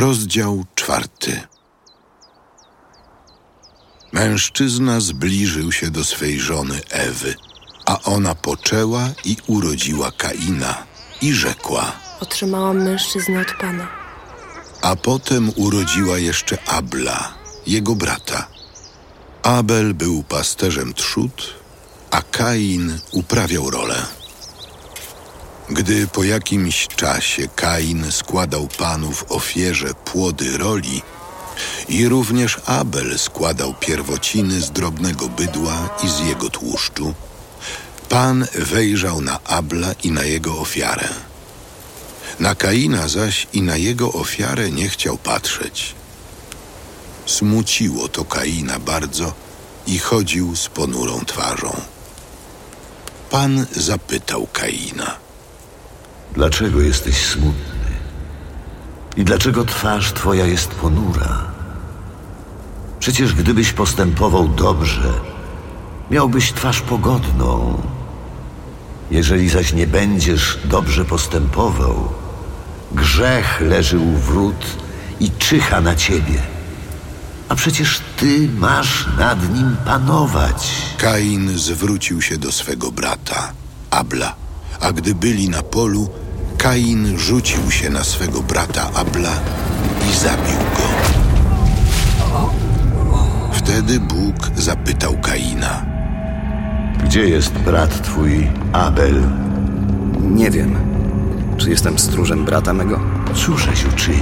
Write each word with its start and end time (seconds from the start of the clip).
Rozdział 0.00 0.64
czwarty. 0.74 1.40
Mężczyzna 4.12 5.00
zbliżył 5.00 5.72
się 5.72 5.90
do 5.90 6.04
swej 6.04 6.40
żony 6.40 6.80
Ewy, 6.90 7.34
a 7.86 8.00
ona 8.02 8.34
poczęła 8.34 9.08
i 9.24 9.36
urodziła 9.46 10.10
Kaina 10.12 10.86
i 11.22 11.32
rzekła, 11.34 11.92
Otrzymałam 12.20 12.82
mężczyznę 12.84 13.40
od 13.40 13.52
Pana. 13.60 13.88
a 14.82 14.96
potem 14.96 15.52
urodziła 15.56 16.18
jeszcze 16.18 16.58
Abla, 16.66 17.34
jego 17.66 17.94
brata. 17.94 18.46
Abel 19.42 19.94
był 19.94 20.22
pasterzem 20.22 20.94
trzód, 20.94 21.54
a 22.10 22.22
Kain 22.22 22.98
uprawiał 23.12 23.70
rolę. 23.70 24.06
Gdy 25.70 26.06
po 26.06 26.24
jakimś 26.24 26.88
czasie 26.88 27.48
Kain 27.56 28.12
składał 28.12 28.68
panu 28.78 29.12
w 29.12 29.32
ofierze 29.32 29.94
płody 29.94 30.58
roli 30.58 31.02
i 31.88 32.08
również 32.08 32.58
Abel 32.66 33.18
składał 33.18 33.74
pierwociny 33.74 34.60
z 34.60 34.70
drobnego 34.70 35.28
bydła 35.28 35.88
i 36.04 36.08
z 36.08 36.18
jego 36.18 36.50
tłuszczu, 36.50 37.14
Pan 38.08 38.46
wejrzał 38.54 39.20
na 39.20 39.40
Abla 39.44 39.92
i 40.02 40.10
na 40.10 40.24
jego 40.24 40.58
ofiarę. 40.58 41.08
Na 42.40 42.54
Kaina 42.54 43.08
zaś 43.08 43.46
i 43.52 43.62
na 43.62 43.76
jego 43.76 44.12
ofiarę 44.12 44.70
nie 44.70 44.88
chciał 44.88 45.18
patrzeć. 45.18 45.94
Smuciło 47.26 48.08
to 48.08 48.24
Kaina 48.24 48.78
bardzo 48.78 49.32
i 49.86 49.98
chodził 49.98 50.56
z 50.56 50.68
ponurą 50.68 51.24
twarzą. 51.24 51.80
Pan 53.30 53.66
zapytał 53.76 54.48
Kaina. 54.52 55.29
Dlaczego 56.34 56.80
jesteś 56.80 57.26
smutny? 57.26 57.90
I 59.16 59.24
dlaczego 59.24 59.64
twarz 59.64 60.12
twoja 60.12 60.46
jest 60.46 60.68
ponura? 60.68 61.50
Przecież 62.98 63.34
gdybyś 63.34 63.72
postępował 63.72 64.48
dobrze, 64.48 65.12
miałbyś 66.10 66.52
twarz 66.52 66.80
pogodną. 66.80 67.82
Jeżeli 69.10 69.48
zaś 69.48 69.72
nie 69.72 69.86
będziesz 69.86 70.58
dobrze 70.64 71.04
postępował, 71.04 72.08
grzech 72.92 73.60
leży 73.60 73.98
u 73.98 74.12
wrót 74.16 74.66
i 75.20 75.30
czyha 75.30 75.80
na 75.80 75.94
ciebie. 75.94 76.42
A 77.48 77.54
przecież 77.54 78.00
ty 78.16 78.48
masz 78.58 79.08
nad 79.18 79.54
nim 79.54 79.76
panować. 79.84 80.70
Kain 80.98 81.58
zwrócił 81.58 82.22
się 82.22 82.38
do 82.38 82.52
swego 82.52 82.92
brata, 82.92 83.52
Abla, 83.90 84.34
a 84.80 84.92
gdy 84.92 85.14
byli 85.14 85.48
na 85.48 85.62
polu, 85.62 86.08
Kain 86.58 87.18
rzucił 87.18 87.70
się 87.70 87.90
na 87.90 88.04
swego 88.04 88.42
brata 88.42 88.90
Abla 88.94 89.32
i 90.10 90.14
zabił 90.14 90.58
go. 90.76 90.82
Wtedy 93.52 94.00
Bóg 94.00 94.50
zapytał 94.56 95.16
Kaina. 95.22 95.86
Gdzie 97.04 97.28
jest 97.28 97.52
brat 97.52 98.02
twój 98.02 98.50
Abel? 98.72 99.22
Nie 100.20 100.50
wiem. 100.50 100.76
Czy 101.56 101.70
jestem 101.70 101.98
stróżem 101.98 102.44
brata 102.44 102.72
mego? 102.72 103.00
Cóżeś 103.34 103.84
uczyni? 103.84 104.20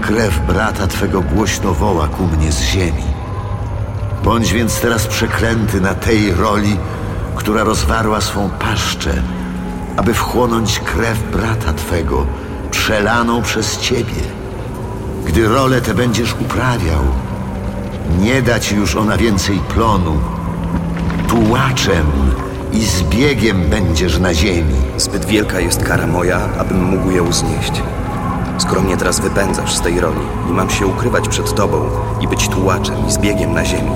Krew 0.00 0.40
brata 0.46 0.86
twego 0.86 1.22
głośno 1.22 1.74
woła 1.74 2.08
ku 2.08 2.26
mnie 2.26 2.52
z 2.52 2.60
ziemi. 2.60 3.02
Bądź 4.24 4.52
więc 4.52 4.80
teraz 4.80 5.06
przeklęty 5.06 5.80
na 5.80 5.94
tej 5.94 6.34
roli, 6.34 6.76
która 7.46 7.64
rozwarła 7.64 8.20
swą 8.20 8.50
paszczę, 8.50 9.22
aby 9.96 10.14
wchłonąć 10.14 10.78
krew 10.78 11.30
brata 11.32 11.72
twego, 11.72 12.26
przelaną 12.70 13.42
przez 13.42 13.78
ciebie. 13.80 14.22
Gdy 15.26 15.48
rolę 15.48 15.80
tę 15.80 15.94
będziesz 15.94 16.34
uprawiał, 16.40 17.00
nie 18.20 18.42
da 18.42 18.60
ci 18.60 18.76
już 18.76 18.96
ona 18.96 19.16
więcej 19.16 19.58
plonu. 19.58 20.18
Tułaczem 21.28 22.06
i 22.72 22.84
zbiegiem 22.84 23.70
będziesz 23.70 24.18
na 24.18 24.34
ziemi. 24.34 24.74
Zbyt 24.96 25.24
wielka 25.24 25.60
jest 25.60 25.82
kara 25.84 26.06
moja, 26.06 26.40
abym 26.58 26.84
mógł 26.84 27.10
ją 27.10 27.32
znieść. 27.32 27.82
Skoro 28.58 28.82
mnie 28.82 28.96
teraz 28.96 29.20
wypędzasz 29.20 29.74
z 29.74 29.80
tej 29.80 30.00
roli 30.00 30.26
i 30.50 30.52
mam 30.52 30.70
się 30.70 30.86
ukrywać 30.86 31.28
przed 31.28 31.54
tobą 31.54 31.90
i 32.20 32.28
być 32.28 32.48
tułaczem 32.48 33.06
i 33.08 33.12
zbiegiem 33.12 33.54
na 33.54 33.64
ziemi, 33.64 33.92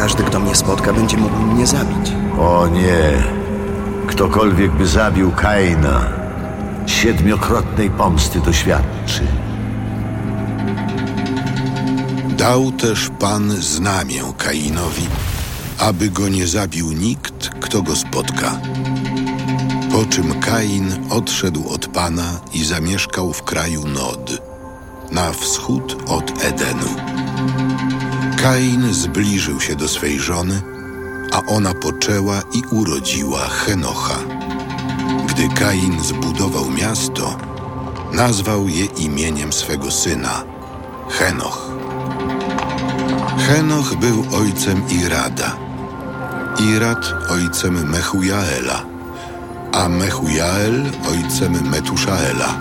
każdy, 0.00 0.24
kto 0.24 0.40
mnie 0.40 0.54
spotka, 0.54 0.92
będzie 0.92 1.16
mógł 1.16 1.36
mnie 1.36 1.66
zabić. 1.66 2.12
O 2.38 2.68
nie, 2.68 3.22
ktokolwiek 4.06 4.72
by 4.72 4.86
zabił 4.86 5.32
Kaina, 5.32 6.00
siedmiokrotnej 6.86 7.90
pomsty 7.90 8.40
doświadczy. 8.40 9.22
Dał 12.38 12.72
też 12.72 13.10
Pan 13.18 13.50
znamię 13.50 14.22
Kainowi, 14.38 15.06
aby 15.78 16.10
go 16.10 16.28
nie 16.28 16.46
zabił 16.46 16.92
nikt, 16.92 17.50
kto 17.60 17.82
go 17.82 17.96
spotka. 17.96 18.60
Po 19.92 20.04
czym 20.04 20.40
Kain 20.40 20.92
odszedł 21.10 21.68
od 21.68 21.86
Pana 21.86 22.40
i 22.52 22.64
zamieszkał 22.64 23.32
w 23.32 23.42
kraju 23.42 23.86
Nod, 23.86 24.42
na 25.12 25.32
wschód 25.32 25.96
od 26.06 26.44
Edenu. 26.44 26.96
Kain 28.42 28.94
zbliżył 28.94 29.60
się 29.60 29.76
do 29.76 29.88
swej 29.88 30.20
żony, 30.20 30.62
a 31.32 31.42
ona 31.46 31.74
poczęła 31.74 32.42
i 32.52 32.62
urodziła 32.70 33.48
Henocha. 33.48 34.18
Gdy 35.26 35.48
Kain 35.48 36.04
zbudował 36.04 36.70
miasto, 36.70 37.38
nazwał 38.12 38.68
je 38.68 38.84
imieniem 38.84 39.52
swego 39.52 39.90
syna 39.90 40.44
Henoch. 41.08 41.70
Henoch 43.48 43.94
był 43.94 44.24
ojcem 44.32 44.82
Irada, 44.88 45.56
Irad 46.58 47.14
ojcem 47.30 47.90
Mechujaela, 47.90 48.84
a 49.72 49.88
Mechujael 49.88 50.90
ojcem 51.08 51.70
Metuszaela, 51.70 52.54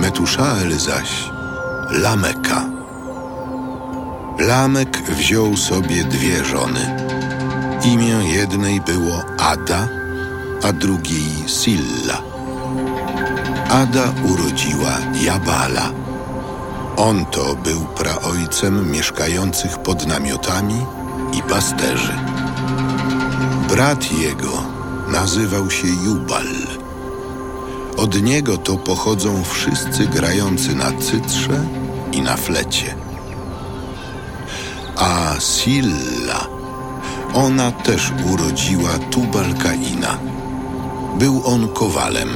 Metuszael 0.00 0.78
zaś 0.78 1.30
Lameka. 1.90 2.79
Lamek 4.40 5.02
wziął 5.02 5.56
sobie 5.56 6.04
dwie 6.04 6.44
żony. 6.44 6.96
Imię 7.84 8.18
jednej 8.24 8.80
było 8.80 9.24
Ada, 9.38 9.88
a 10.62 10.72
drugiej 10.72 11.30
Silla. 11.46 12.22
Ada 13.70 14.12
urodziła 14.24 14.98
Jabala. 15.22 15.90
On 16.96 17.24
to 17.26 17.54
był 17.54 17.80
praojcem 17.80 18.90
mieszkających 18.90 19.78
pod 19.78 20.06
namiotami 20.06 20.86
i 21.32 21.42
pasterzy. 21.42 22.14
Brat 23.68 24.12
jego 24.12 24.62
nazywał 25.08 25.70
się 25.70 25.88
Jubal. 25.88 26.48
Od 27.96 28.22
niego 28.22 28.58
to 28.58 28.76
pochodzą 28.76 29.44
wszyscy 29.44 30.06
grający 30.06 30.74
na 30.74 30.92
cytrze 30.92 31.64
i 32.12 32.22
na 32.22 32.36
flecie. 32.36 33.09
A 35.00 35.40
Silla, 35.40 36.46
ona 37.34 37.72
też 37.72 38.12
urodziła 38.32 38.90
Tubal 39.10 39.54
Kaina. 39.54 40.18
Był 41.18 41.42
on 41.44 41.68
kowalem, 41.68 42.28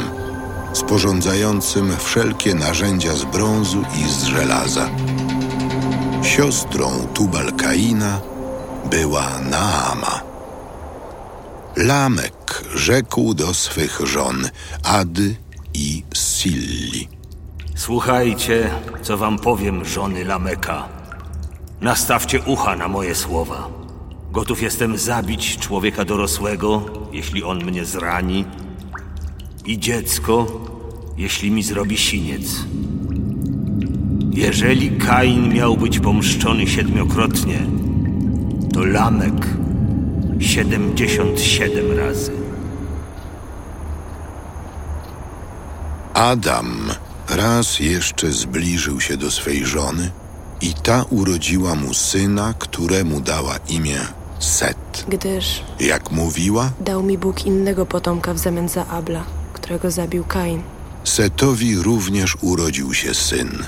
sporządzającym 0.73 1.97
wszelkie 1.99 2.55
narzędzia 2.55 3.15
z 3.15 3.25
brązu 3.25 3.83
i 4.01 4.09
z 4.09 4.25
żelaza. 4.25 4.89
Siostrą 6.23 7.07
Tubal 7.15 7.53
Kaina 7.53 8.21
była 8.91 9.41
Naama. 9.51 10.21
Lamek 11.77 12.65
rzekł 12.75 13.35
do 13.35 13.55
swych 13.55 14.01
żon 14.05 14.49
Ady 14.85 15.37
i 15.75 16.05
Silli. 16.15 17.09
Słuchajcie, 17.75 18.71
co 19.03 19.17
wam 19.17 19.39
powiem, 19.39 19.85
żony 19.85 20.25
Lameka. 20.25 21.04
Nastawcie 21.85 22.41
ucha 22.41 22.77
na 22.77 22.89
moje 22.89 23.15
słowa. 23.15 23.69
Gotów 24.33 24.63
jestem 24.63 24.99
zabić 24.99 25.59
człowieka 25.59 26.05
dorosłego, 26.05 26.83
jeśli 27.13 27.45
on 27.45 27.65
mnie 27.65 27.85
zrani, 27.85 28.45
i 29.67 29.79
dziecko, 29.79 30.47
jeśli 31.17 31.51
mi 31.51 31.63
zrobi 31.63 31.99
siniec. 31.99 32.65
Jeżeli 34.31 34.99
Kain 34.99 35.55
miał 35.55 35.77
być 35.77 36.01
pomszczony 36.01 36.67
siedmiokrotnie, 36.67 37.67
to 38.73 38.85
Lamek 38.85 39.47
siedemdziesiąt 40.41 41.41
siedem 41.41 41.99
razy. 41.99 42.33
Adam 46.15 46.91
raz 47.29 47.81
jeszcze 47.81 48.33
zbliżył 48.33 49.01
się 49.01 49.17
do 49.17 49.31
swej 49.31 49.67
żony 49.67 50.11
i 50.65 50.75
ta 50.75 51.05
urodziła 51.11 51.75
mu 51.75 51.95
syna, 51.95 52.55
któremu 52.59 53.21
dała 53.21 53.57
imię 53.69 54.01
Set. 54.39 55.05
Gdyż 55.09 55.63
Jak 55.81 56.11
mówiła, 56.11 56.73
dał 56.81 57.03
mi 57.03 57.19
Bóg 57.19 57.47
innego 57.47 57.87
potomka 57.87 58.35
w 58.35 58.39
zamian 58.39 58.69
za 58.69 58.87
Abla, 58.87 59.25
którego 59.53 59.91
zabił 59.91 60.25
Kain. 60.25 60.63
Setowi 61.05 61.77
również 61.77 62.37
urodził 62.41 62.95
się 62.95 63.15
syn. 63.15 63.65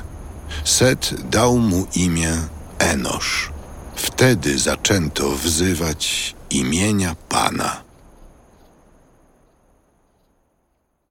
Set 0.65 1.15
dał 1.31 1.59
mu 1.59 1.87
imię 1.95 2.33
Enosz. 2.79 3.51
Wtedy 3.97 4.59
zaczęto 4.59 5.31
wzywać 5.31 6.35
imienia 6.51 7.17
Pana. 7.29 7.86